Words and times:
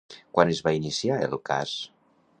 Quan 0.37 0.53
es 0.53 0.61
va 0.69 0.73
iniciar 0.77 1.21
el 1.29 1.37
cas? 1.51 1.79